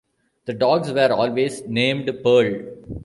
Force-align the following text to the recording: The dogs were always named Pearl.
The 0.45 0.53
dogs 0.55 0.91
were 0.91 1.11
always 1.13 1.61
named 1.67 2.09
Pearl. 2.23 2.55